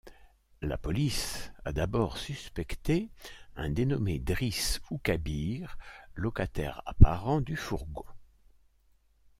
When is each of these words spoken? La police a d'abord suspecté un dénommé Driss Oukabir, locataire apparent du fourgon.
La 0.63 0.79
police 0.79 1.51
a 1.63 1.71
d'abord 1.71 2.17
suspecté 2.17 3.11
un 3.55 3.69
dénommé 3.69 4.17
Driss 4.17 4.81
Oukabir, 4.89 5.77
locataire 6.15 6.81
apparent 6.87 7.39
du 7.39 7.55
fourgon. 7.55 8.05